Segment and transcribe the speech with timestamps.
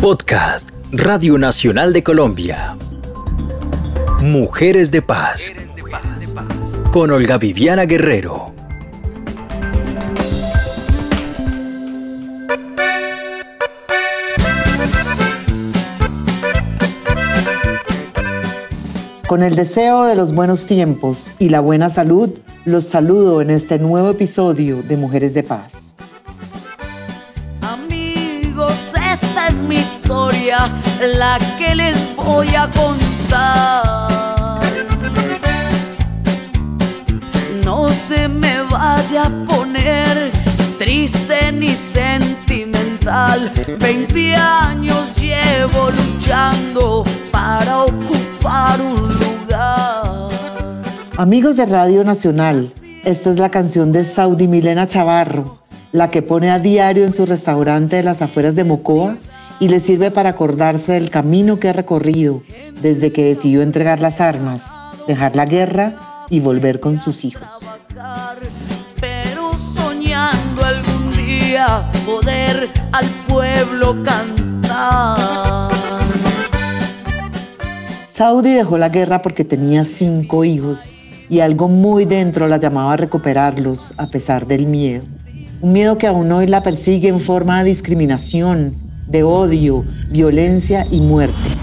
[0.00, 2.76] Podcast Radio Nacional de Colombia.
[4.22, 5.52] Mujeres de Paz.
[6.90, 8.52] Con Olga Viviana Guerrero.
[19.26, 22.30] Con el deseo de los buenos tiempos y la buena salud,
[22.64, 25.87] los saludo en este nuevo episodio de Mujeres de Paz.
[29.48, 30.58] Es mi historia,
[31.16, 34.62] la que les voy a contar.
[37.64, 40.30] No se me vaya a poner
[40.78, 43.52] triste ni sentimental.
[43.78, 50.28] 20 años llevo luchando para ocupar un lugar.
[51.16, 52.70] Amigos de Radio Nacional,
[53.04, 55.58] esta es la canción de Saudi Milena Chavarro,
[55.92, 59.16] la que pone a diario en su restaurante de las afueras de Mocoa
[59.60, 62.42] y le sirve para acordarse del camino que ha recorrido
[62.80, 64.70] desde que decidió entregar las armas,
[65.06, 67.48] dejar la guerra y volver con sus hijos.
[69.00, 75.70] Pero soñando algún día poder al pueblo cantar.
[78.04, 80.92] Saudi dejó la guerra porque tenía cinco hijos
[81.28, 85.04] y algo muy dentro la llamaba a recuperarlos a pesar del miedo.
[85.60, 88.74] Un miedo que aún hoy la persigue en forma de discriminación,
[89.08, 91.58] de odio, violencia y muerte.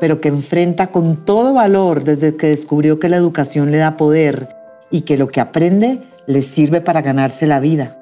[0.00, 4.54] pero que enfrenta con todo valor desde que descubrió que la educación le da poder
[4.90, 7.96] y que lo que aprende le sirve para ganarse la vida.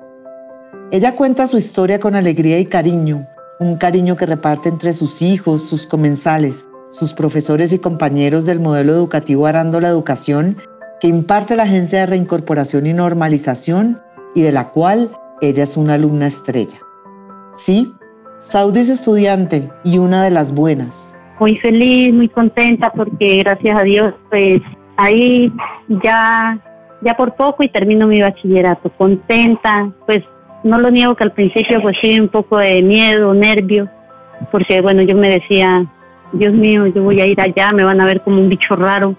[0.91, 3.29] Ella cuenta su historia con alegría y cariño,
[3.61, 8.93] un cariño que reparte entre sus hijos, sus comensales, sus profesores y compañeros del modelo
[8.93, 10.57] educativo Arando la Educación
[11.03, 14.01] que imparte la Agencia de Reincorporación y Normalización
[14.37, 16.79] y de la cual ella es una alumna estrella.
[17.55, 17.93] Sí,
[18.39, 21.13] Saudi es estudiante y una de las buenas.
[21.41, 24.63] Muy feliz, muy contenta porque gracias a Dios pues
[24.97, 25.53] ahí
[26.05, 26.57] ya
[27.01, 30.23] ya por poco y termino mi bachillerato, contenta, pues
[30.63, 33.89] no lo niego que al principio pues sí un poco de miedo, nervio,
[34.53, 35.85] porque bueno, yo me decía,
[36.33, 39.17] Dios mío, yo voy a ir allá, me van a ver como un bicho raro.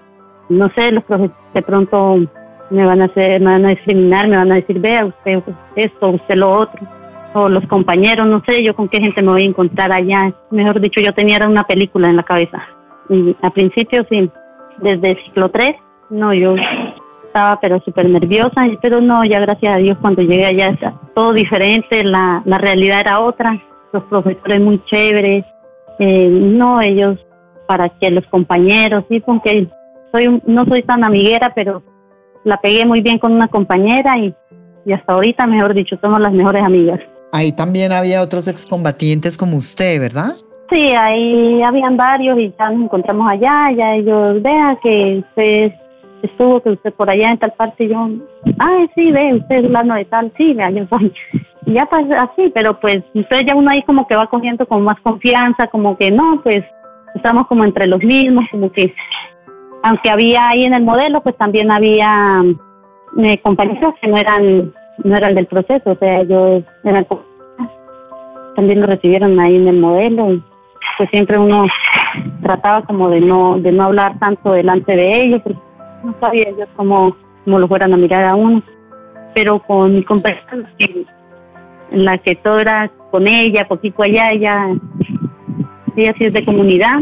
[0.48, 2.18] No sé, los profesores de pronto
[2.70, 5.42] me van a hacer, me van a discriminar, me van a decir, vea usted
[5.76, 6.80] esto, usted lo otro.
[7.34, 10.32] O los compañeros, no sé yo con qué gente me voy a encontrar allá.
[10.50, 12.62] Mejor dicho, yo tenía una película en la cabeza.
[13.08, 14.30] Y al principio sí,
[14.78, 15.74] desde el ciclo 3,
[16.10, 16.54] no, yo
[17.26, 20.78] estaba pero súper nerviosa, pero no, ya gracias a Dios cuando llegué allá
[21.14, 23.60] todo diferente, la, la realidad era otra,
[23.92, 25.44] los profesores muy chéveres,
[25.98, 27.18] eh, no ellos
[27.66, 29.68] para que los compañeros, sí, porque
[30.14, 31.82] soy no soy tan amiguera, pero
[32.44, 34.34] la pegué muy bien con una compañera y,
[34.86, 37.00] y hasta ahorita, mejor dicho, somos las mejores amigas.
[37.32, 40.34] Ahí también había otros excombatientes como usted, ¿verdad?
[40.70, 45.72] Sí, ahí habían varios y ya nos encontramos allá, ya ellos vean que usted
[46.22, 48.08] estuvo, que usted por allá en tal parte, y yo,
[48.58, 51.12] ay, sí, ve, usted es fulano de tal, sí, vea, yo soy.
[51.66, 54.82] Y ya pues así, pero pues entonces ya uno ahí como que va cogiendo con
[54.82, 56.64] más confianza, como que no, pues
[57.14, 58.94] estamos como entre los mismos, como que,
[59.84, 62.42] aunque había ahí en el modelo, pues también había
[63.18, 64.72] eh, compañeros que no eran,
[65.04, 67.06] no eran del proceso, o sea, ellos eran
[68.56, 70.40] también lo recibieron ahí en el modelo
[70.96, 71.66] pues siempre uno
[72.42, 75.58] trataba como de no de no hablar tanto delante de ellos porque
[76.04, 78.62] no sabía ellos cómo, cómo lo fueran a mirar a uno.
[79.34, 80.44] Pero con mi compañera
[81.90, 84.68] en la que- todo era con ella poquito allá ella
[85.96, 87.00] ella sí es de comunidad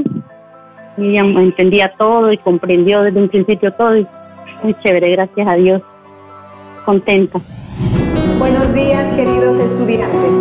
[0.99, 4.07] ella entendía todo y comprendió desde un principio todo y
[4.63, 5.83] muy chévere gracias a Dios
[6.85, 7.41] contenta
[8.39, 10.33] Buenos días, queridos estudiantes.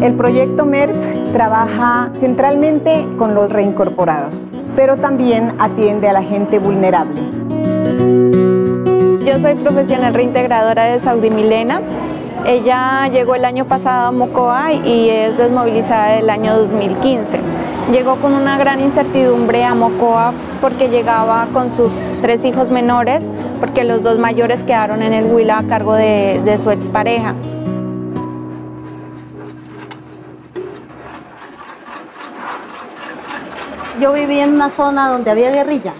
[0.00, 0.94] El proyecto MERF
[1.32, 4.32] trabaja centralmente con los reincorporados,
[4.74, 7.20] pero también atiende a la gente vulnerable.
[9.26, 11.82] Yo soy profesional reintegradora de Saudi Milena.
[12.46, 17.38] Ella llegó el año pasado a Mocoa y es desmovilizada del año 2015.
[17.92, 21.92] Llegó con una gran incertidumbre a Mocoa porque llegaba con sus
[22.22, 23.24] tres hijos menores,
[23.60, 27.34] porque los dos mayores quedaron en el Huila a cargo de, su expareja.
[34.00, 35.92] Yo viví en una zona donde había guerrilla.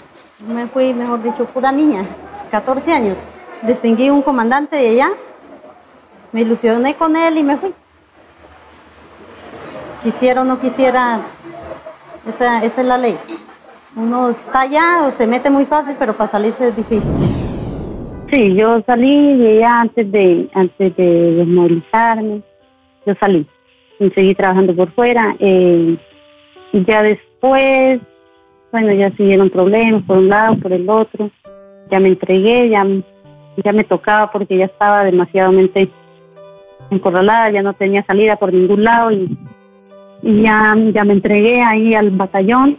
[0.49, 2.05] Me fui, mejor dicho, pura niña,
[2.51, 3.19] 14 años.
[3.63, 5.11] Distinguí un comandante de allá,
[6.33, 7.73] me ilusioné con él y me fui.
[10.03, 11.21] Quisiera o no quisiera,
[12.27, 13.19] esa, esa es la ley.
[13.97, 17.13] Uno está allá o se mete muy fácil, pero para salirse es difícil.
[18.31, 22.43] Sí, yo salí de antes de antes de desmovilizarme,
[23.05, 23.47] yo salí
[24.09, 25.37] seguí trabajando por fuera.
[25.39, 25.97] Eh,
[26.73, 28.01] y ya después,
[28.73, 31.31] bueno, ya siguieron problemas por un lado, por el otro.
[31.91, 32.87] Ya me entregué, ya,
[33.63, 35.91] ya me tocaba porque ya estaba demasiadamente
[36.91, 39.39] encorralada, ya no tenía salida por ningún lado y,
[40.23, 42.79] ya, ya me entregué ahí al batallón.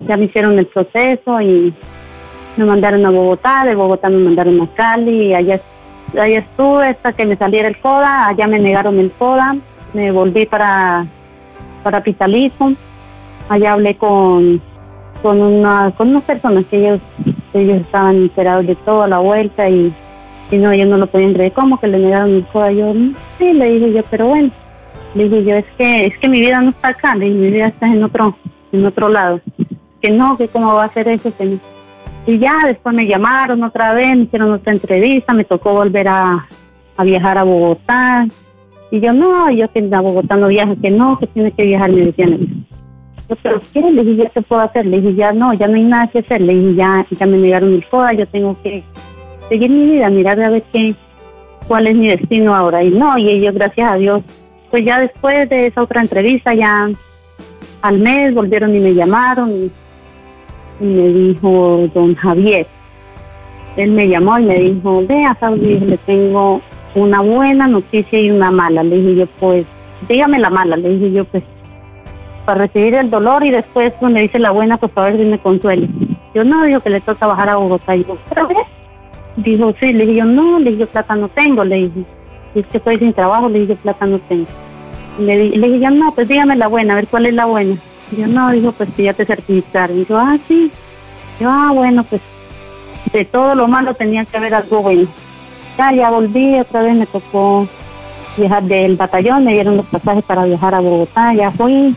[0.00, 1.72] Ya me hicieron el proceso y
[2.56, 5.60] me mandaron a Bogotá, de Bogotá me mandaron a Cali, y allá,
[6.12, 9.56] allá estuve hasta que me saliera el CODA, allá me negaron el CODA,
[9.94, 11.06] me volví para,
[11.82, 12.72] para Pitalizo,
[13.48, 14.60] allá hablé con,
[15.22, 17.00] con, una, con unas personas que ellos,
[17.54, 19.94] ellos estaban enterados de toda la vuelta y,
[20.50, 22.72] y no, ellos no lo podían creer, ¿cómo que le negaron el CODA?
[22.72, 22.94] Yo,
[23.38, 24.50] sí, le dije yo, pero bueno,
[25.14, 27.50] le dije yo, es que, es que mi vida no está acá, le dije, mi
[27.50, 28.36] vida está en otro,
[28.72, 29.40] en otro lado,
[30.00, 31.32] que no, que cómo va a ser eso.
[32.26, 36.46] Y ya después me llamaron otra vez, me hicieron otra entrevista, me tocó volver a,
[36.96, 38.26] a viajar a Bogotá.
[38.90, 41.90] Y yo, no, yo que a Bogotá no viajo, que no, que tiene que viajar,
[41.90, 42.66] me decían.
[43.28, 43.80] Yo, pero ¿qué?
[43.80, 44.86] Le dije, ya qué puedo hacer.
[44.86, 46.40] Le dije, ya no, ya no hay nada que hacer.
[46.40, 48.84] Le dije, ya, ya me negaron mi CODA, yo tengo que
[49.48, 50.94] seguir mi vida, mirar a ver qué,
[51.66, 52.82] cuál es mi destino ahora.
[52.82, 54.22] Y no, y ellos, gracias a Dios,
[54.70, 56.90] pues ya después de esa otra entrevista, ya
[57.82, 59.50] al mes volvieron y me llamaron.
[59.52, 59.72] Y,
[60.78, 62.66] me dijo don Javier,
[63.78, 66.60] él me llamó y me dijo, vea Saudi, le tengo
[66.94, 68.82] una buena noticia y una mala.
[68.82, 69.64] Le dije yo, pues,
[70.06, 71.42] dígame la mala, le dije yo, pues,
[72.44, 75.24] para recibir el dolor y después pues, me dice la buena, pues para ver si
[75.24, 75.88] me consuele.
[76.34, 77.96] Yo no, dijo que le toca bajar a Bogotá.
[77.96, 78.58] Y yo, ¿otra vez?
[79.36, 82.04] Dijo, sí, le dije no, le dije plata no tengo, le dije.
[82.54, 84.46] Es que estoy sin trabajo, le dije plata no tengo.
[85.18, 87.76] Le, le dije yo, no, pues dígame la buena, a ver cuál es la buena.
[88.16, 90.06] Yo no, dijo, pues que ya te certificaron.
[90.06, 90.70] Yo, ah, sí.
[91.40, 92.22] Yo, ah, bueno, pues
[93.12, 95.08] de todo lo malo tenía que haber algo bueno.
[95.76, 97.68] Ya, ya volví, otra vez me tocó
[98.36, 101.94] viajar del batallón, me dieron los pasajes para viajar a Bogotá, ya fui,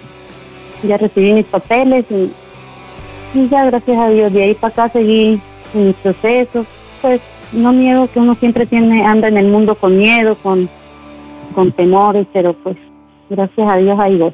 [0.83, 2.31] ya recibí mis papeles y,
[3.33, 5.41] y ya gracias a Dios de ahí para acá seguí
[5.73, 6.65] mis procesos.
[7.01, 7.21] Pues
[7.53, 10.69] no niego que uno siempre tiene, anda en el mundo con miedo, con,
[11.55, 12.77] con temores, pero pues
[13.29, 14.33] gracias a Dios hay dos.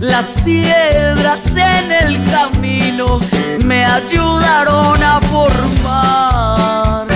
[0.00, 3.20] Las piedras en el camino
[3.66, 7.06] me ayudaron a formar.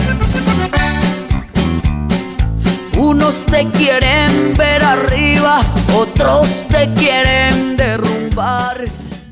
[2.99, 5.61] Unos te quieren ver arriba,
[5.97, 8.85] otros te quieren derrumbar.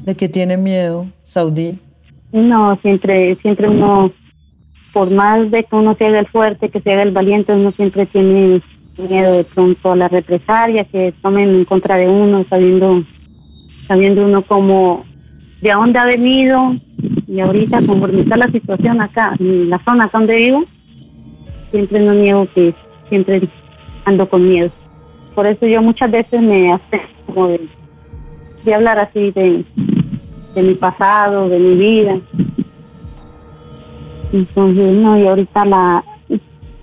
[0.03, 1.79] ¿De qué tiene miedo, Saudí?
[2.33, 4.11] No, siempre, siempre uno,
[4.93, 7.73] por más de que uno se haga el fuerte, que se haga el valiente, uno
[7.73, 8.61] siempre tiene
[8.99, 13.03] miedo de pronto a la represalia, que tomen en contra de uno, sabiendo,
[13.89, 15.05] sabiendo uno cómo,
[15.61, 16.75] de dónde ha venido,
[17.27, 20.65] y ahorita conforme está la situación acá, en la zona donde vivo,
[21.71, 22.75] siempre no niego que
[23.09, 23.49] siempre
[24.05, 24.71] ando con miedo.
[25.35, 27.61] Por eso yo muchas veces me hace como de,
[28.65, 29.65] de hablar así de,
[30.55, 32.21] de mi pasado, de mi vida.
[34.32, 36.05] Entonces, no, y ahorita la,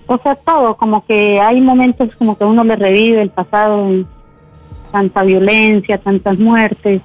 [0.06, 3.88] o sea, todo, como que hay momentos como que uno le revive el pasado,
[4.92, 7.00] tanta violencia, tantas muertes,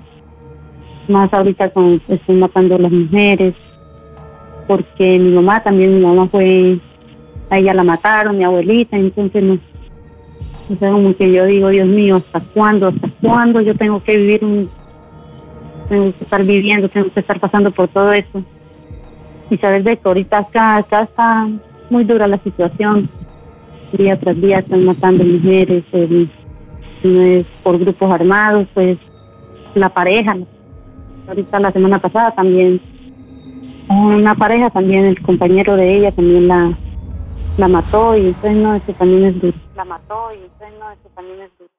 [1.08, 3.54] más ahorita con estoy matando a las mujeres,
[4.68, 6.78] porque mi mamá también, mi mamá fue,
[7.50, 9.60] a ella la mataron, mi abuelita, entonces no,
[10.70, 12.88] o sea, como que yo digo, Dios mío, ¿hasta cuándo?
[12.88, 14.70] ¿Hasta cuándo yo tengo que vivir un...
[15.90, 18.44] Tengo que estar viviendo, tengo que estar pasando por todo eso.
[19.50, 21.48] Y sabes de que ahorita acá, está
[21.90, 23.10] muy dura la situación.
[23.92, 26.28] Día tras día están matando mujeres, eh,
[27.04, 28.98] no es por grupos armados, pues
[29.76, 30.36] la pareja.
[31.28, 32.82] Ahorita la semana pasada también
[33.90, 36.78] una pareja, también el compañero de ella también la,
[37.58, 39.58] la mató y entonces no, eso también es duro.
[39.76, 41.70] La mató y entonces no, eso también es duro.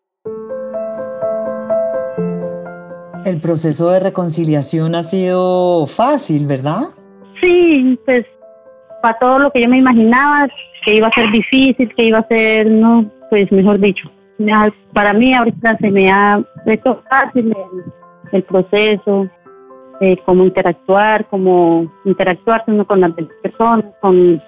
[3.24, 6.90] El proceso de reconciliación ha sido fácil, ¿verdad?
[7.40, 8.24] Sí, pues
[9.02, 10.48] para todo lo que yo me imaginaba,
[10.84, 14.10] que iba a ser difícil, que iba a ser, no, pues mejor dicho.
[14.92, 17.54] Para mí ahorita se me ha hecho fácil
[18.32, 19.28] el, proceso,
[20.00, 23.12] eh, cómo interactuar, cómo interactuar con las
[23.42, 24.40] personas, con,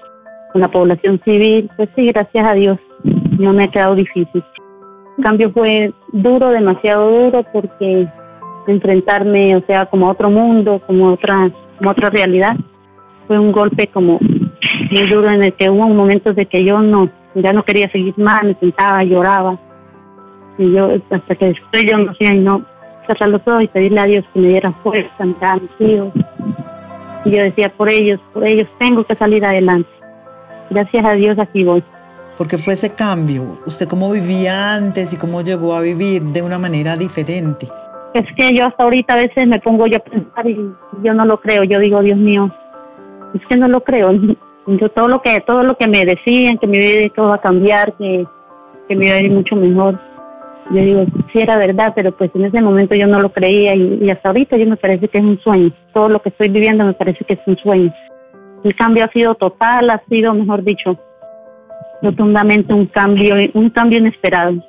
[0.54, 1.70] la población civil.
[1.76, 2.78] Pues sí, gracias a Dios,
[3.38, 4.44] no me ha quedado difícil.
[5.16, 8.08] El cambio fue duro, demasiado duro, porque
[8.66, 12.56] enfrentarme, o sea, como a otro mundo, como otra, como a otra realidad,
[13.28, 14.18] fue un golpe como
[14.90, 18.14] muy duro en el que hubo momentos de que yo no, ya no quería seguir
[18.18, 19.58] más, me sentaba, lloraba.
[20.56, 22.64] Y yo, hasta que después yo no sé, no,
[23.06, 26.12] cerrar los ojos y pedirle a Dios que me diera fuerza, a mis hijos.
[27.24, 29.90] Y yo decía, por ellos, por ellos tengo que salir adelante.
[30.70, 31.84] gracias a Dios aquí voy.
[32.38, 33.58] ¿Por qué fue ese cambio?
[33.66, 37.68] ¿Usted cómo vivía antes y cómo llegó a vivir de una manera diferente?
[38.14, 40.56] Es que yo hasta ahorita a veces me pongo yo a pensar y
[41.02, 41.64] yo no lo creo.
[41.64, 42.50] Yo digo, Dios mío,
[43.34, 44.12] es que no lo creo.
[44.66, 47.40] Yo todo lo que todo lo que me decían, que mi vida todo va a
[47.40, 48.26] cambiar, que,
[48.88, 49.98] que me iba a ir mucho mejor.
[50.70, 54.00] Yo digo, sí era verdad, pero pues en ese momento yo no lo creía y,
[54.02, 55.72] y hasta ahorita yo me parece que es un sueño.
[55.94, 57.92] Todo lo que estoy viviendo me parece que es un sueño.
[58.64, 60.98] El cambio ha sido total, ha sido, mejor dicho,
[62.02, 64.62] rotundamente un cambio, un cambio inesperado.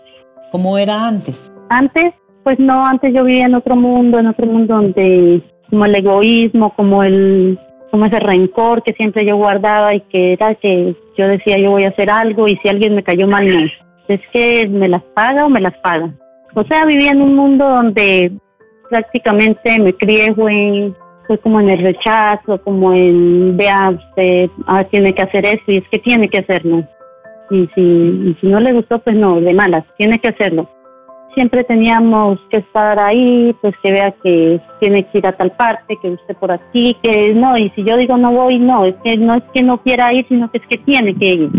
[0.52, 1.52] ¿Cómo era antes?
[1.70, 2.14] Antes,
[2.44, 6.74] pues no, antes yo vivía en otro mundo, en otro mundo donde como el egoísmo,
[6.76, 7.60] como el
[7.92, 11.84] como ese rencor que siempre yo guardaba y que era que yo decía yo voy
[11.84, 13.70] a hacer algo y si alguien me cayó mal no.
[14.08, 16.12] Es que me las paga o me las paga.
[16.56, 18.32] O sea, vivía en un mundo donde
[18.90, 20.92] prácticamente me crié fue,
[21.28, 25.78] fue como en el rechazo, como en vea usted ah, tiene que hacer eso y
[25.78, 26.84] es que tiene que hacerlo
[27.50, 30.70] y si, si no le gustó, pues no, de malas, tiene que hacerlo.
[31.36, 35.98] Siempre teníamos que estar ahí, pues que vea que tiene que ir a tal parte,
[36.02, 39.16] que usted por aquí, que no, y si yo digo no voy, no, es que
[39.16, 41.52] no es que no quiera ir, sino que es que tiene que ir.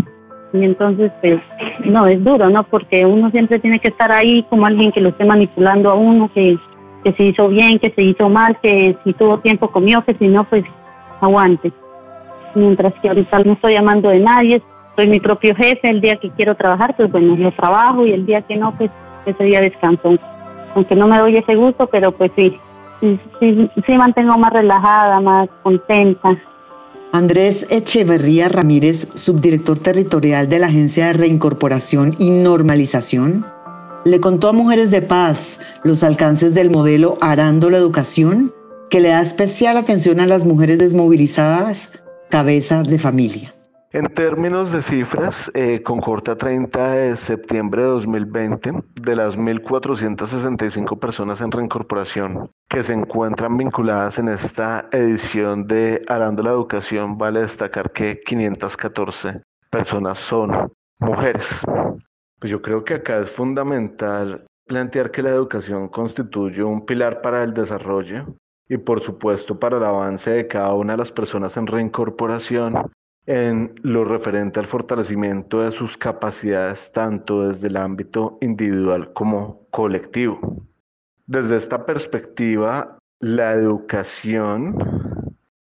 [0.53, 1.39] Y entonces, pues,
[1.85, 2.63] no, es duro, ¿no?
[2.63, 6.29] Porque uno siempre tiene que estar ahí como alguien que lo esté manipulando a uno,
[6.33, 6.57] que,
[7.03, 10.27] que se hizo bien, que se hizo mal, que si tuvo tiempo comió, que si
[10.27, 10.65] no, pues
[11.21, 11.71] aguante.
[12.53, 14.61] Mientras que ahorita no estoy llamando de nadie,
[14.97, 18.25] soy mi propio jefe, el día que quiero trabajar, pues bueno, lo trabajo y el
[18.25, 18.91] día que no, pues
[19.25, 20.17] ese día descanso.
[20.75, 22.57] Aunque no me doy ese gusto, pero pues sí,
[22.99, 26.37] sí, sí, sí mantengo más relajada, más contenta.
[27.13, 33.45] Andrés Echeverría Ramírez, subdirector territorial de la Agencia de Reincorporación y Normalización,
[34.05, 38.53] le contó a Mujeres de Paz los alcances del modelo Arando la Educación,
[38.89, 41.91] que le da especial atención a las mujeres desmovilizadas,
[42.29, 43.53] cabeza de familia.
[43.93, 48.71] En términos de cifras, eh, con corte a 30 de septiembre de 2020,
[49.01, 56.41] de las 1.465 personas en reincorporación que se encuentran vinculadas en esta edición de Arando
[56.41, 61.49] la Educación, vale destacar que 514 personas son mujeres.
[62.39, 67.43] Pues yo creo que acá es fundamental plantear que la educación constituye un pilar para
[67.43, 68.37] el desarrollo
[68.69, 72.89] y por supuesto para el avance de cada una de las personas en reincorporación
[73.25, 80.65] en lo referente al fortalecimiento de sus capacidades tanto desde el ámbito individual como colectivo.
[81.27, 84.77] Desde esta perspectiva, la educación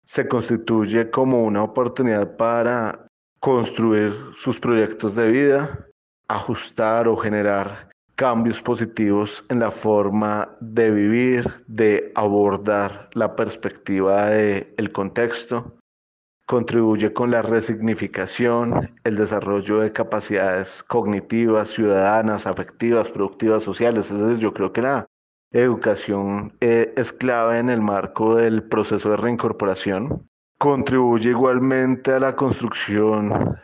[0.04, 3.06] se constituye como una oportunidad para
[3.40, 5.86] construir sus proyectos de vida,
[6.28, 14.90] ajustar o generar cambios positivos en la forma de vivir, de abordar la perspectiva del
[14.90, 15.76] contexto,
[16.46, 24.10] contribuye con la resignificación, el desarrollo de capacidades cognitivas, ciudadanas, afectivas, productivas, sociales.
[24.10, 25.06] Es yo creo que la
[25.52, 30.28] educación eh, es clave en el marco del proceso de reincorporación.
[30.58, 33.58] Contribuye igualmente a la construcción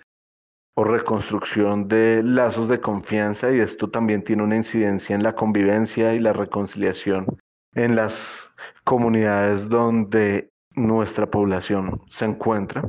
[0.74, 6.14] o reconstrucción de lazos de confianza y esto también tiene una incidencia en la convivencia
[6.14, 7.26] y la reconciliación
[7.74, 8.50] en las
[8.84, 12.82] comunidades donde nuestra población se encuentra?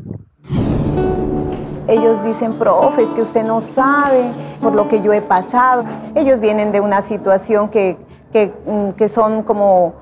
[1.88, 5.84] Ellos dicen, profe, es que usted no sabe por lo que yo he pasado.
[6.16, 7.98] Ellos vienen de una situación que,
[8.32, 9.96] que, mm, que son como,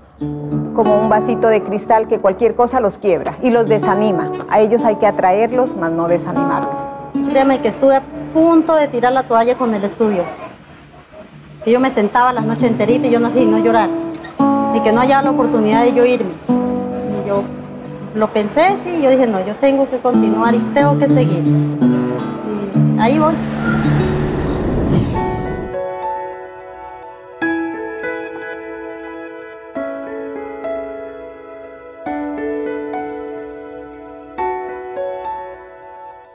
[0.75, 4.31] como un vasito de cristal que cualquier cosa los quiebra y los desanima.
[4.49, 6.75] A ellos hay que atraerlos, más no desanimarlos.
[7.31, 10.23] Créame que estuve a punto de tirar la toalla con el estudio.
[11.63, 13.89] Que yo me sentaba las noches enteritas y yo no hacía no llorar.
[14.75, 16.31] Y que no haya la oportunidad de yo irme.
[17.23, 17.43] Y yo
[18.15, 21.43] lo pensé, sí, yo dije, no, yo tengo que continuar y tengo que seguir.
[22.95, 23.33] Y ahí voy.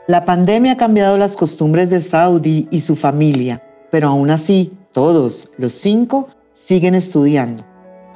[0.07, 5.51] La pandemia ha cambiado las costumbres de Saudi y su familia, pero aún así, todos,
[5.57, 7.65] los cinco, siguen estudiando.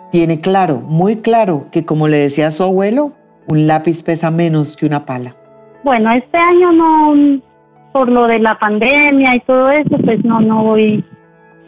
[0.09, 3.11] Tiene claro, muy claro, que como le decía a su abuelo,
[3.47, 5.35] un lápiz pesa menos que una pala.
[5.83, 7.41] Bueno, este año no,
[7.91, 11.03] por lo de la pandemia y todo eso, pues no, no voy,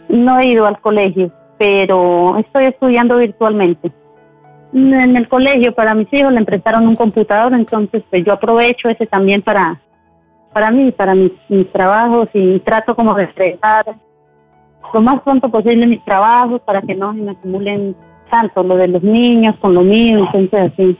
[0.10, 3.92] no he ido al colegio, pero estoy estudiando virtualmente.
[4.74, 9.06] En el colegio para mis hijos le prestaron un computador, entonces pues yo aprovecho ese
[9.06, 9.80] también para,
[10.52, 11.32] para mí, para mis,
[11.72, 13.96] trabajos y trato como de entregar
[14.94, 17.96] lo más pronto posible mis trabajos para que no se me acumulen
[18.30, 20.98] tanto lo de los niños con lo mío, entonces así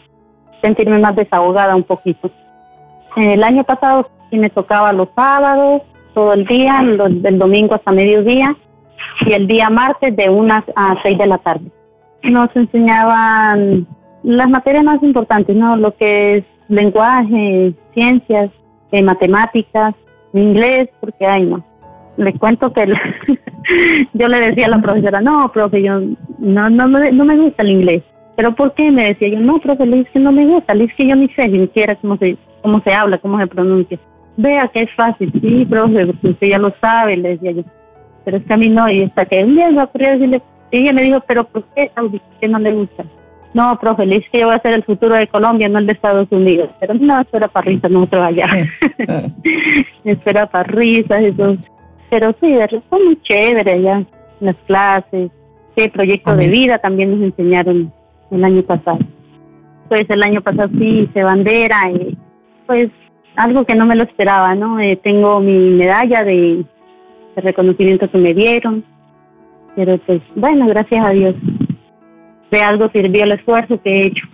[0.64, 2.32] sentirme más desahogada un poquito.
[3.16, 8.56] El año pasado sí me tocaba los sábados, todo el día, del domingo hasta mediodía,
[9.26, 11.66] y el día martes de unas a seis de la tarde.
[12.24, 13.86] Nos enseñaban
[14.24, 15.76] las materias más importantes, ¿no?
[15.76, 18.50] Lo que es lenguaje, ciencias,
[18.92, 19.94] eh, matemáticas,
[20.34, 21.64] inglés, porque hay no.
[22.16, 22.86] Le cuento que
[24.14, 26.00] yo le decía a la profesora, no, profe, yo
[26.40, 28.04] no, no, no me gusta el inglés.
[28.36, 28.92] ¿Pero por qué?
[28.92, 31.48] Me decía yo, no, profe, le que no me gusta, le que yo ni sé
[31.48, 34.00] ni siquiera cómo se, cómo se habla, cómo se pronuncia.
[34.38, 37.64] Vea que es fácil, sí, profe, usted ya lo sabe, le decía yo.
[38.26, 40.78] Pero es que a mí no, y hasta que un día me ocurrió decirle, y
[40.80, 43.06] ella me dijo, pero ¿por qué, ¿Por qué no le gusta?
[43.54, 45.86] No, profe, le dije que yo voy a ser el futuro de Colombia, no el
[45.86, 46.72] de Estados Unidos.
[46.80, 48.48] Pero no, espera para risas nosotros allá.
[50.04, 51.58] espera para risas, eso.
[52.10, 52.56] Pero sí,
[52.90, 54.04] fue muy chévere allá,
[54.40, 55.30] las clases,
[55.76, 57.92] el proyecto de vida también nos enseñaron
[58.34, 59.00] el año pasado.
[59.90, 62.18] Pues el año pasado sí hice bandera, y
[62.66, 62.90] pues
[63.36, 64.80] algo que no me lo esperaba, ¿no?
[64.80, 66.66] Eh, tengo mi medalla de,
[67.36, 68.84] de reconocimiento que me dieron,
[69.76, 71.36] pero pues bueno, gracias a Dios
[72.52, 74.28] de algo sirvió el esfuerzo que he hecho.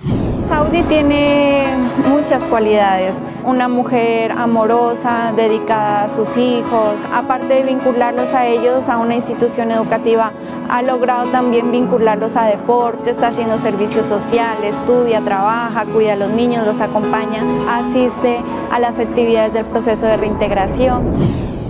[0.50, 1.64] Saudi tiene
[2.10, 8.98] muchas cualidades, una mujer amorosa, dedicada a sus hijos, aparte de vincularlos a ellos a
[8.98, 10.34] una institución educativa,
[10.68, 16.32] ha logrado también vincularlos a deporte, está haciendo servicio social, estudia, trabaja, cuida a los
[16.32, 18.40] niños, los acompaña, asiste
[18.72, 21.12] a las actividades del proceso de reintegración.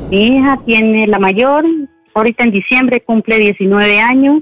[0.09, 1.65] Mi hija tiene la mayor,
[2.13, 4.41] ahorita en diciembre cumple 19 años,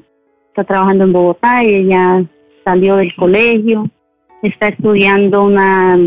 [0.49, 2.23] está trabajando en Bogotá y ella
[2.63, 3.89] salió del colegio,
[4.41, 5.97] está estudiando una,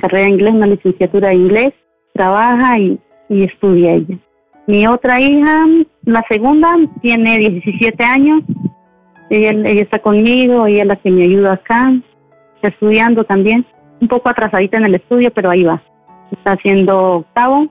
[0.00, 1.74] carrera de inglés, una licenciatura de inglés,
[2.14, 2.98] trabaja y,
[3.28, 4.18] estudia ella.
[4.66, 5.66] Mi otra hija,
[6.04, 8.42] la segunda, tiene 17 años,
[9.30, 11.92] ella, ella está conmigo, ella es la que me ayuda acá,
[12.56, 13.66] está estudiando también,
[14.00, 15.82] un poco atrasadita en el estudio, pero ahí va.
[16.32, 17.68] Está haciendo octavo,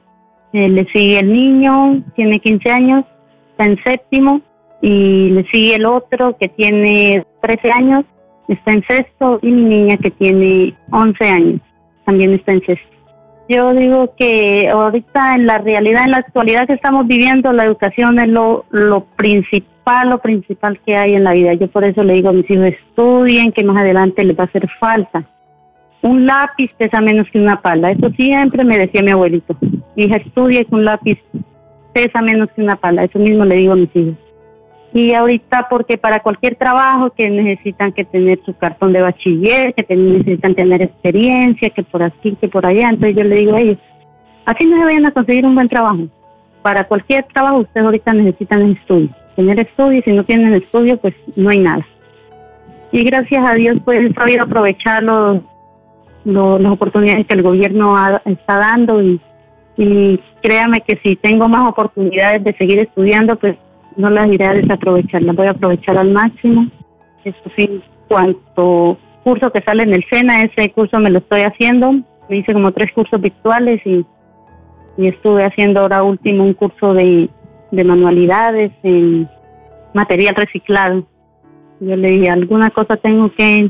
[0.53, 3.05] eh, le sigue el niño, tiene 15 años,
[3.51, 4.41] está en séptimo,
[4.81, 8.05] y le sigue el otro que tiene 13 años,
[8.47, 11.61] está en sexto, y mi niña que tiene 11 años,
[12.05, 12.97] también está en sexto.
[13.49, 18.19] Yo digo que ahorita en la realidad, en la actualidad que estamos viviendo, la educación
[18.19, 21.53] es lo, lo principal, lo principal que hay en la vida.
[21.53, 24.47] Yo por eso le digo a mis hijos, estudien, que más adelante les va a
[24.47, 25.23] hacer falta.
[26.01, 29.55] Un lápiz pesa menos que una pala, eso siempre me decía mi abuelito.
[29.95, 31.17] Hija, estudia que un lápiz
[31.93, 34.15] pesa menos que una pala, eso mismo le digo a mis hijos.
[34.97, 39.95] Y ahorita porque para cualquier trabajo que necesitan que tener su cartón de bachiller, que
[39.95, 43.77] necesitan tener experiencia, que por aquí, que por allá, entonces yo le digo a ellos,
[44.47, 46.07] así no se vayan a conseguir un buen trabajo.
[46.63, 51.51] Para cualquier trabajo ustedes ahorita necesitan estudio, tener estudio, si no tienen estudio pues no
[51.51, 51.85] hay nada.
[52.91, 55.41] Y gracias a Dios pues he sabido aprovechar los,
[56.25, 59.21] las oportunidades que el gobierno está dando y,
[59.77, 63.57] y créame que si tengo más oportunidades de seguir estudiando pues
[63.97, 66.67] no las iré a desaprovechar, las voy a aprovechar al máximo.
[67.23, 71.93] Eso sí, cuanto curso que sale en el SENA, ese curso me lo estoy haciendo.
[72.29, 74.05] Me hice como tres cursos virtuales y,
[74.97, 77.29] y estuve haciendo ahora último un curso de,
[77.71, 79.27] de manualidades en
[79.93, 81.05] material reciclado.
[81.79, 83.69] Yo le dije, alguna cosa tengo que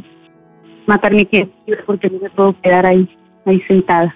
[0.85, 1.53] matar mi tiempo
[1.85, 3.07] porque no me puedo quedar ahí,
[3.45, 4.15] ahí sentada.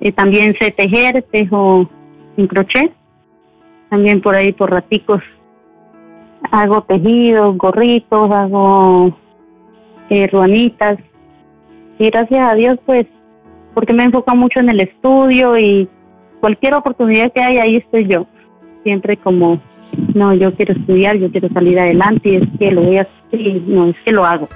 [0.00, 1.88] Y también sé tejer, tejo
[2.36, 2.92] en crochet
[3.90, 5.22] también por ahí por raticos
[6.50, 9.16] hago tejidos, gorritos, hago
[10.08, 10.98] eh, ruanitas.
[11.98, 13.06] Y gracias a Dios, pues,
[13.74, 15.88] porque me enfoco mucho en el estudio y
[16.40, 18.26] cualquier oportunidad que haya, ahí estoy yo.
[18.82, 19.60] Siempre como,
[20.14, 23.62] no, yo quiero estudiar, yo quiero salir adelante y es que lo voy a hacer,
[23.66, 24.48] no, es que lo hago.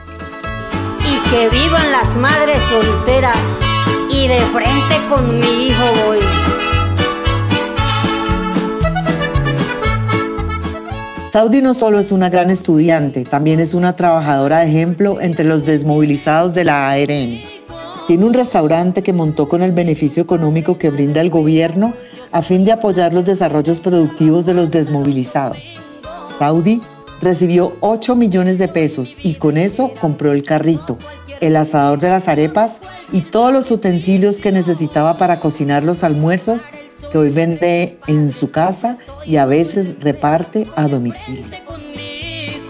[1.01, 3.62] Y que vivan las madres solteras
[4.11, 6.54] y de frente con mi hijo voy.
[11.35, 15.66] Saudi no solo es una gran estudiante, también es una trabajadora de ejemplo entre los
[15.66, 17.40] desmovilizados de la ARN.
[18.07, 21.92] Tiene un restaurante que montó con el beneficio económico que brinda el gobierno
[22.31, 25.81] a fin de apoyar los desarrollos productivos de los desmovilizados.
[26.38, 26.81] Saudi
[27.20, 30.99] recibió 8 millones de pesos y con eso compró el carrito,
[31.40, 32.79] el asador de las arepas
[33.11, 36.70] y todos los utensilios que necesitaba para cocinar los almuerzos
[37.14, 41.44] que hoy vende en su casa y a veces reparte a domicilio.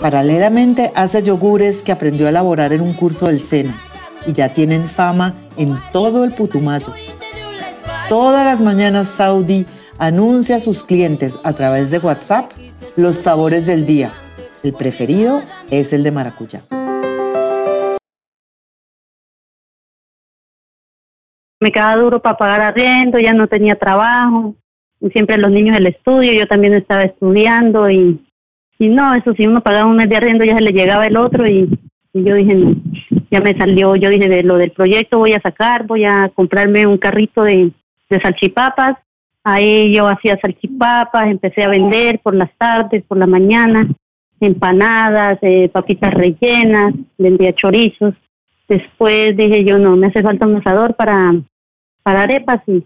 [0.02, 3.80] Paralelamente hace yogures que aprendió a elaborar en un curso del SENA
[4.26, 6.92] y ya tienen fama en todo el Putumayo.
[8.10, 9.64] Todas las mañanas Saudi
[9.96, 12.50] anuncia a sus clientes a través de WhatsApp
[12.96, 14.12] los sabores del día.
[14.62, 16.64] El preferido es el de maracuyá.
[21.64, 24.54] Me quedaba duro para pagar arriendo, ya no tenía trabajo,
[25.10, 28.20] siempre los niños del estudio, yo también estaba estudiando y,
[28.78, 31.16] y no, eso si uno pagaba un mes de arriendo ya se le llegaba el
[31.16, 31.66] otro y,
[32.12, 32.76] yo dije, no,
[33.30, 36.86] ya me salió, yo dije, de lo del proyecto voy a sacar, voy a comprarme
[36.86, 37.70] un carrito de,
[38.10, 38.98] de salchipapas,
[39.42, 43.88] ahí yo hacía salchipapas, empecé a vender por las tardes, por la mañana,
[44.38, 48.14] empanadas, eh, papitas rellenas, vendía chorizos.
[48.68, 51.32] Después dije yo, no, me hace falta un asador para,
[52.04, 52.84] para arepas y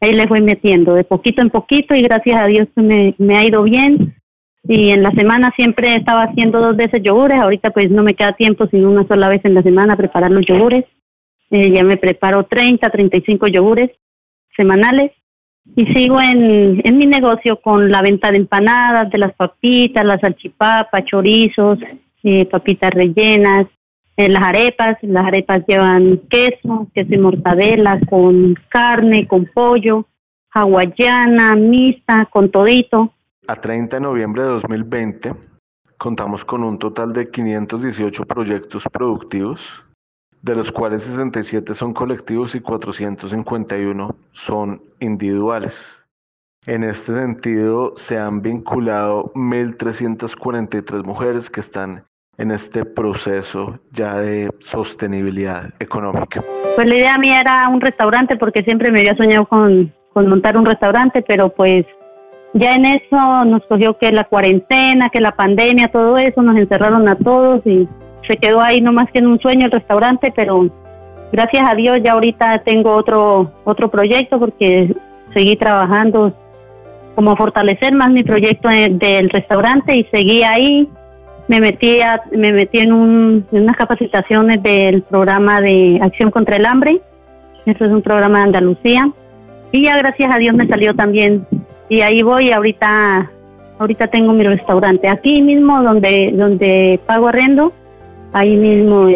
[0.00, 3.44] ahí le fui metiendo de poquito en poquito y gracias a Dios me, me ha
[3.44, 4.16] ido bien.
[4.64, 8.32] Y en la semana siempre estaba haciendo dos veces yogures, ahorita pues no me queda
[8.32, 10.84] tiempo sino una sola vez en la semana preparar los yogures.
[11.50, 13.90] Eh, ya me preparo 30, 35 yogures
[14.56, 15.10] semanales
[15.76, 20.20] y sigo en, en mi negocio con la venta de empanadas, de las papitas, las
[20.20, 21.78] salchipapas, chorizos,
[22.22, 23.66] eh, papitas rellenas,
[24.16, 24.96] eh, las arepas.
[25.02, 30.06] Las arepas llevan queso, queso y mortadela, con carne, con pollo,
[30.52, 33.12] hawaiana, mixta, con todito.
[33.48, 35.34] A 30 de noviembre de 2020
[35.98, 39.60] contamos con un total de 518 proyectos productivos
[40.42, 45.80] de los cuales 67 son colectivos y 451 son individuales.
[46.66, 52.04] En este sentido, se han vinculado 1.343 mujeres que están
[52.38, 56.42] en este proceso ya de sostenibilidad económica.
[56.74, 60.56] Pues la idea mía era un restaurante porque siempre me había soñado con, con montar
[60.56, 61.84] un restaurante, pero pues
[62.54, 67.08] ya en eso nos cogió que la cuarentena, que la pandemia, todo eso, nos encerraron
[67.08, 67.88] a todos y
[68.26, 70.70] se quedó ahí nomás que en un sueño el restaurante, pero
[71.32, 74.94] gracias a Dios ya ahorita tengo otro, otro proyecto porque
[75.32, 76.32] seguí trabajando
[77.14, 80.88] como fortalecer más mi proyecto del restaurante y seguí ahí.
[81.52, 81.98] Me metí,
[82.30, 87.02] me metí en, un, en unas capacitaciones del programa de Acción contra el Hambre.
[87.66, 89.12] Eso es un programa de Andalucía.
[89.70, 91.46] Y ya gracias a Dios me salió también.
[91.90, 93.30] Y ahí voy, ahorita,
[93.78, 95.08] ahorita tengo mi restaurante.
[95.08, 97.74] Aquí mismo donde, donde pago arrendo,
[98.32, 99.10] ahí mismo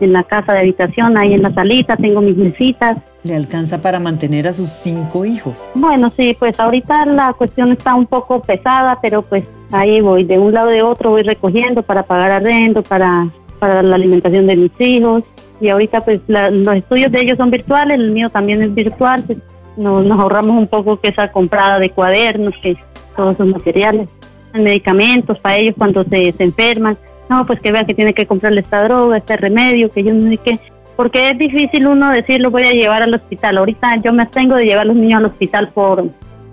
[0.00, 2.98] la casa de habitación, ahí en la salita, tengo mis mesitas.
[3.22, 5.70] ¿Le alcanza para mantener a sus cinco hijos?
[5.74, 10.38] Bueno, sí, pues ahorita la cuestión está un poco pesada, pero pues ahí voy, de
[10.38, 13.28] un lado de otro voy recogiendo para pagar arrendo, para,
[13.58, 15.22] para la alimentación de mis hijos.
[15.60, 19.38] Y ahorita pues los estudios de ellos son virtuales, el mío también es virtual, pues
[19.76, 22.76] nos, nos ahorramos un poco que esa comprada de cuadernos, que
[23.16, 24.08] todos esos materiales,
[24.52, 28.60] medicamentos para ellos cuando se, se enferman no, pues que vea que tiene que comprarle
[28.60, 30.58] esta droga, este remedio, que yo no sé qué.
[30.96, 33.58] Porque es difícil uno decirlo voy a llevar al hospital.
[33.58, 36.08] Ahorita yo me abstengo de llevar a los niños al hospital por,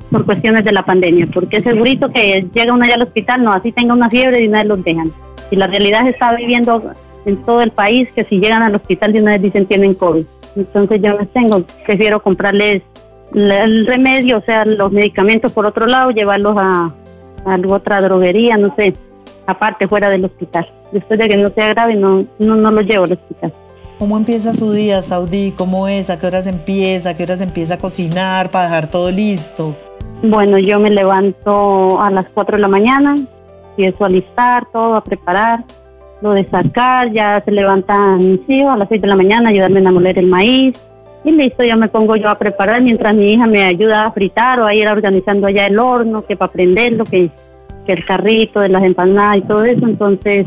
[0.10, 3.54] por cuestiones de la pandemia, porque es segurito que llega uno allá al hospital, no,
[3.54, 5.12] así tenga una fiebre y una vez los dejan.
[5.52, 6.82] Y la realidad se está viviendo
[7.26, 10.26] en todo el país que si llegan al hospital de una vez dicen tienen COVID.
[10.56, 12.82] Entonces yo me abstengo, prefiero comprarles
[13.34, 16.92] el remedio, o sea, los medicamentos por otro lado, llevarlos a,
[17.46, 18.94] a otra droguería, no sé,
[19.46, 20.68] aparte fuera del hospital.
[20.92, 23.54] Después de que no sea grave, no, no, no lo llevo al hospital.
[24.00, 25.54] ¿Cómo empieza su día, Saudí?
[25.56, 26.10] ¿Cómo es?
[26.10, 27.12] ¿A qué horas empieza?
[27.12, 29.76] ¿A qué horas empieza a cocinar para dejar todo listo?
[30.24, 33.16] Bueno, yo me levanto a las 4 de la mañana,
[33.70, 35.64] empiezo a listar todo, a preparar,
[36.22, 39.88] lo de sacar, ya se levantan mis hijos a las 6 de la mañana, ayudarme
[39.88, 40.76] a moler el maíz,
[41.24, 44.60] y listo, ya me pongo yo a preparar mientras mi hija me ayuda a fritar
[44.60, 47.30] o a ir organizando allá el horno, que para prenderlo, que
[47.86, 50.46] que el carrito de las empanadas y todo eso, entonces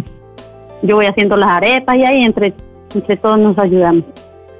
[0.82, 2.52] yo voy haciendo las arepas y ahí entre,
[2.94, 4.04] entre todos nos ayudamos.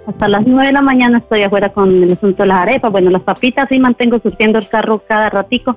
[0.07, 2.93] Hasta las nueve de la mañana estoy afuera con el asunto de las arepas.
[2.93, 5.77] Bueno, las papitas sí mantengo surtiendo el carro cada ratico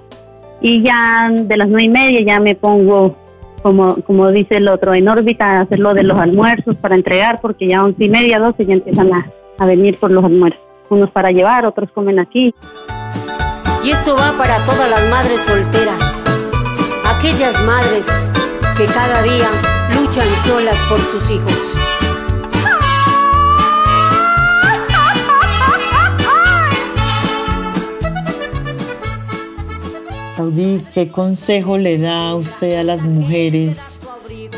[0.62, 3.16] y ya de las nueve y media ya me pongo,
[3.62, 7.40] como, como dice el otro, en órbita a hacer lo de los almuerzos para entregar
[7.42, 9.26] porque ya once y media, doce ya empiezan a,
[9.60, 10.62] a venir por los almuerzos.
[10.90, 12.54] Unos para llevar, otros comen aquí.
[13.84, 16.07] Y esto va para todas las madres solteras
[17.18, 18.06] aquellas madres
[18.78, 19.50] que cada día
[19.96, 21.78] luchan solas por sus hijos.
[30.36, 34.00] Saudí, ¿qué consejo le da usted a las mujeres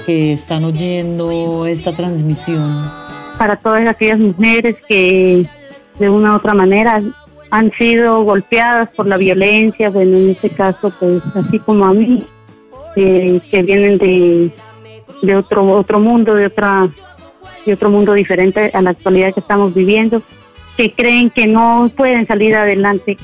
[0.06, 2.91] que están oyendo esta transmisión?
[3.38, 5.50] Para todas aquellas mujeres que
[5.98, 7.02] de una u otra manera
[7.52, 12.28] han sido golpeadas por la violencia, bueno, en este caso, pues así como a mí,
[13.52, 14.52] que vienen de,
[15.22, 16.90] de otro otro mundo, de otra
[17.66, 20.22] de otro mundo diferente a la actualidad que estamos viviendo,
[20.78, 23.18] que creen que no pueden salir adelante.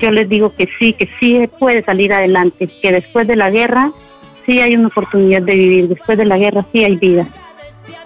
[0.00, 3.92] Yo les digo que sí, que sí puede salir adelante, que después de la guerra
[4.44, 7.26] sí hay una oportunidad de vivir, después de la guerra sí hay vida.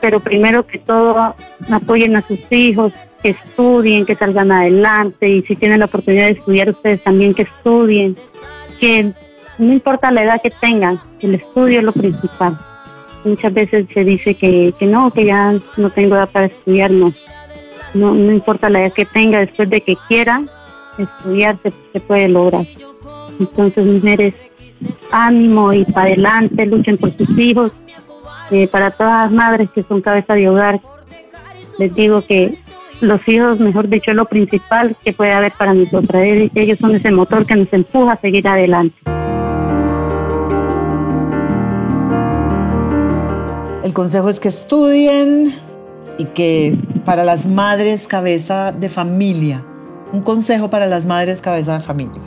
[0.01, 1.35] Pero primero que todo
[1.71, 6.33] apoyen a sus hijos, que estudien, que salgan adelante y si tienen la oportunidad de
[6.33, 8.17] estudiar ustedes también que estudien,
[8.81, 9.13] que
[9.59, 12.59] no importa la edad que tengan, el estudio es lo principal.
[13.25, 17.13] Muchas veces se dice que, que no, que ya no tengo edad para estudiar, no.
[17.95, 18.33] no.
[18.33, 20.43] importa la edad que tenga, después de que quiera
[20.99, 22.67] estudiar se, puede lograr.
[23.39, 24.35] Entonces, mujeres,
[25.13, 27.73] ánimo y para adelante, luchen por sus hijos.
[28.51, 30.81] Eh, para todas las madres que son cabeza de hogar,
[31.79, 32.59] les digo que
[33.01, 36.23] los hijos, mejor dicho, es lo principal que puede haber para nosotras.
[36.55, 38.97] Ellos son ese motor que nos empuja a seguir adelante.
[43.85, 45.55] El consejo es que estudien
[46.17, 49.65] y que para las madres cabeza de familia,
[50.13, 52.23] un consejo para las madres cabeza de familia.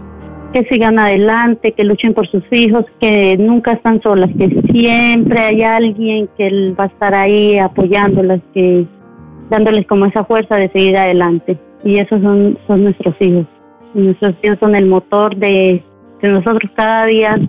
[0.51, 5.61] Que sigan adelante, que luchen por sus hijos, que nunca están solas, que siempre hay
[5.61, 8.85] alguien que va a estar ahí apoyándolas, que
[9.49, 11.57] dándoles como esa fuerza de seguir adelante.
[11.85, 13.45] Y esos son, son nuestros hijos.
[13.93, 15.81] nuestros hijos son el motor de,
[16.21, 17.39] de nosotros cada día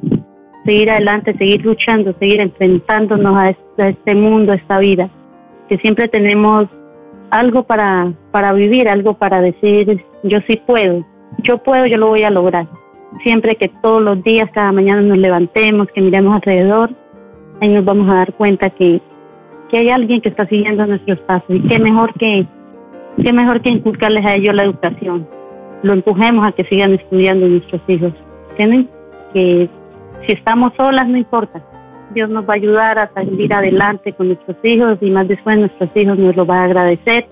[0.66, 5.08] seguir adelante, seguir luchando, seguir enfrentándonos a este, mundo, a esta vida,
[5.68, 6.66] que siempre tenemos
[7.30, 11.06] algo para, para vivir, algo para decir, yo sí puedo,
[11.42, 12.66] yo puedo, yo lo voy a lograr.
[13.22, 16.90] Siempre que todos los días, cada mañana nos levantemos, que miremos alrededor,
[17.60, 19.00] ahí nos vamos a dar cuenta que,
[19.70, 22.46] que hay alguien que está siguiendo nuestros pasos y qué mejor que,
[23.22, 25.26] qué mejor que inculcarles a ellos la educación.
[25.82, 28.12] Lo empujemos a que sigan estudiando nuestros hijos.
[28.50, 28.88] ¿Entienden?
[29.32, 29.68] Que
[30.24, 31.62] si estamos solas, no importa.
[32.14, 35.90] Dios nos va a ayudar a salir adelante con nuestros hijos y más después nuestros
[35.94, 37.26] hijos nos lo van a agradecer.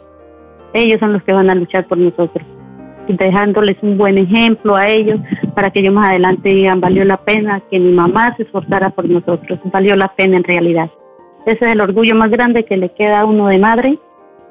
[0.72, 2.44] Ellos son los que van a luchar por nosotros,
[3.08, 5.20] dejándoles un buen ejemplo a ellos
[5.54, 9.08] para que ellos más adelante digan, valió la pena que mi mamá se esforzara por
[9.08, 10.90] nosotros, valió la pena en realidad.
[11.46, 13.98] Ese es el orgullo más grande que le queda a uno de madre,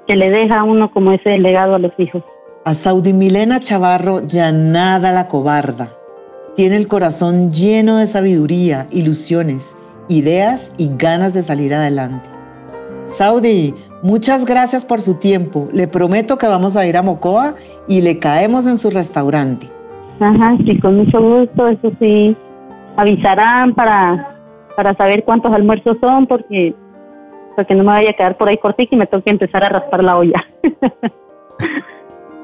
[0.08, 2.24] que le deja a uno como ese legado a los hijos.
[2.66, 6.03] A Saudi Milena Chavarro ya nada la cobarda
[6.56, 9.76] tiene el corazón lleno de sabiduría, ilusiones,
[10.08, 12.30] ideas y ganas de salir adelante.
[13.06, 15.68] Saudi, muchas gracias por su tiempo.
[15.74, 17.56] Le prometo que vamos a ir a Mocoa
[17.88, 19.68] y le caemos en su restaurante.
[20.20, 21.68] Ajá, sí, con mucho gusto.
[21.68, 22.36] Eso sí,
[22.96, 24.40] avisarán para,
[24.76, 26.76] para saber cuántos almuerzos son porque,
[27.56, 30.04] porque no me vaya a quedar por ahí cortica y me toque empezar a raspar
[30.04, 30.46] la olla.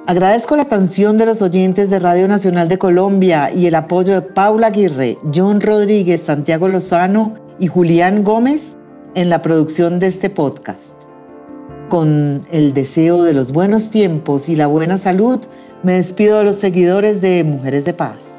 [0.09, 4.23] Agradezco la atención de los oyentes de Radio Nacional de Colombia y el apoyo de
[4.23, 8.75] Paula Aguirre, John Rodríguez, Santiago Lozano y Julián Gómez
[9.13, 10.95] en la producción de este podcast.
[11.89, 15.41] Con el deseo de los buenos tiempos y la buena salud,
[15.83, 18.38] me despido de los seguidores de Mujeres de Paz.